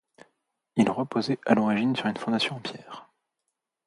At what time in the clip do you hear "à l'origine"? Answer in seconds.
1.45-1.95